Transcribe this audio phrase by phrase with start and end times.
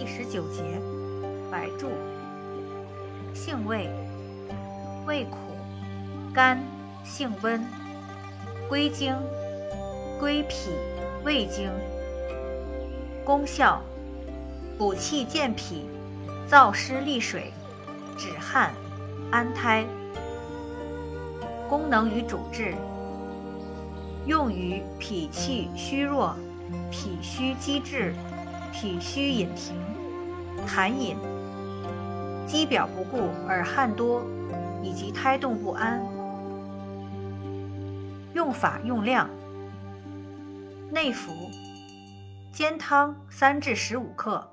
[0.00, 0.62] 第十九节，
[1.52, 1.90] 白术。
[3.34, 3.86] 性味：
[5.06, 5.36] 味苦，
[6.32, 6.58] 甘，
[7.04, 7.62] 性温，
[8.66, 9.14] 归经：
[10.18, 10.70] 归脾、
[11.22, 11.70] 胃经。
[13.26, 13.82] 功效：
[14.78, 15.84] 补气健脾，
[16.48, 17.52] 燥湿利水，
[18.16, 18.72] 止汗，
[19.30, 19.84] 安胎。
[21.68, 22.74] 功能与主治：
[24.24, 26.34] 用于脾气虚弱、
[26.90, 28.14] 脾虚积滞、
[28.72, 29.76] 脾虚饮停、
[30.66, 31.16] 痰饮、
[32.46, 34.24] 肌表不固而汗多，
[34.82, 36.00] 以及胎动不安。
[38.32, 39.28] 用法用量：
[40.90, 41.32] 内服，
[42.52, 44.48] 煎汤三至十五克，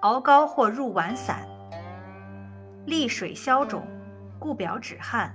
[0.00, 1.48] 熬膏或入丸散。
[2.86, 3.82] 利水消肿，
[4.38, 5.34] 固表止汗。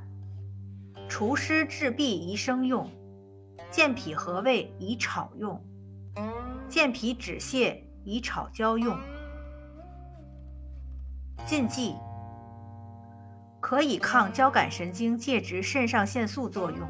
[1.08, 2.88] 除湿治痹宜生用，
[3.72, 5.60] 健脾和胃宜炒用，
[6.68, 8.98] 健脾止泻以炒焦用。
[11.46, 11.96] 禁忌：
[13.60, 16.88] 可以抗交感神经介质肾上腺素作用，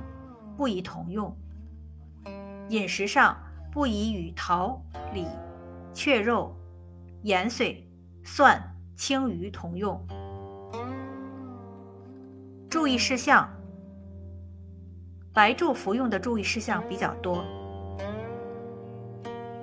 [0.58, 1.36] 不宜同用。
[2.70, 3.38] 饮食上
[3.72, 4.82] 不宜与桃、
[5.14, 5.26] 李、
[5.94, 6.56] 雀肉、
[7.24, 7.90] 盐水、
[8.24, 8.62] 蒜、
[8.96, 10.06] 青鱼同用。
[12.70, 13.50] 注意事项。
[15.32, 17.46] 白术服用的注意事项比较多，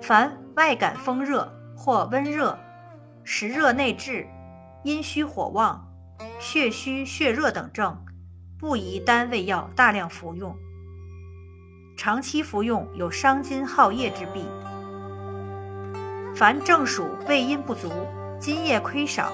[0.01, 2.59] 凡外感风热或温热、
[3.25, 4.27] 实热内滞、
[4.85, 5.87] 阴虚火旺、
[6.41, 7.95] 血虚血热等症，
[8.59, 10.57] 不宜单味药大量服用。
[11.95, 14.47] 长期服用有伤津耗液之弊。
[16.35, 17.93] 凡正属胃阴不足、
[18.41, 19.31] 津液亏少、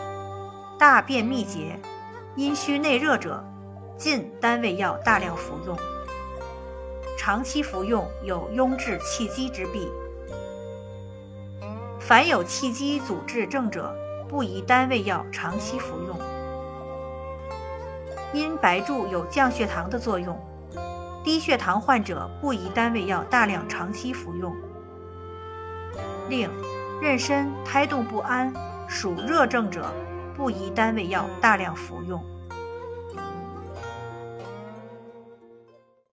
[0.76, 1.78] 大便秘结、
[2.34, 3.44] 阴虚内热者，
[3.96, 5.78] 禁单味药大量服用。
[7.16, 9.88] 长期服用有壅滞气机之弊，
[12.04, 13.94] 凡有气机阻滞症者，
[14.28, 16.18] 不宜单味药长期服用。
[18.32, 20.36] 因白术有降血糖的作用，
[21.22, 24.52] 低血糖患者不宜单味药大量长期服用。
[26.28, 26.50] 另，
[27.00, 28.52] 妊娠胎动不安、
[28.88, 29.86] 属热症者，
[30.36, 32.20] 不宜单味药大量服用。